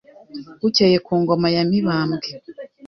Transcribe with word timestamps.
bukeye 0.61 0.97
ku 1.05 1.13
ngoma 1.21 1.47
ya 1.55 1.63
Mibambwe 1.69 2.29